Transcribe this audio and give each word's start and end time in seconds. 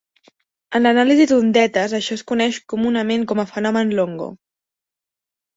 En 0.77 0.87
l'anàlisi 0.87 1.27
d'ondetes 1.31 1.93
això 1.99 2.17
es 2.21 2.25
coneix 2.31 2.59
comunament 2.75 3.29
com 3.33 3.45
a 3.45 3.49
fenomen 3.53 3.97
Longo. 4.01 4.31